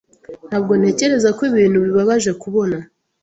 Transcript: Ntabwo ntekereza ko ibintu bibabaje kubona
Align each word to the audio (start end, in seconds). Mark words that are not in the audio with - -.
Ntabwo 0.49 0.71
ntekereza 0.79 1.29
ko 1.37 1.41
ibintu 1.51 1.77
bibabaje 1.85 2.31
kubona 2.41 2.77